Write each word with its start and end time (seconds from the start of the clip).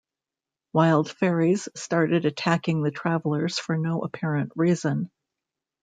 Wild 0.73 1.11
fairies 1.11 1.69
started 1.75 2.25
attacking 2.25 2.81
the 2.81 2.89
travelers 2.89 3.59
for 3.59 3.77
no 3.77 4.01
apparent 4.01 4.51
reason. 4.55 5.11